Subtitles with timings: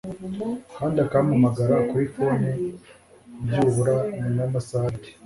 [0.77, 2.49] kandi akampamagara kuri phone
[3.43, 5.09] byubura nyuma yamasaha abiri